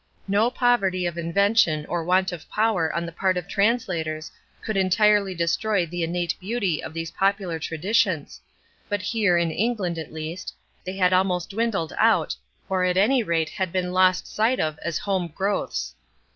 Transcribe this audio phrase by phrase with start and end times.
[0.27, 4.31] No poverty of invention or want of power on the part of translators
[4.63, 8.41] could entirely destroy the innate beauty of those popular traditions;
[8.89, 12.35] but here, in England at least, they had almost dwindled out,
[12.67, 15.93] or at any rate had been lost sight of as home growths.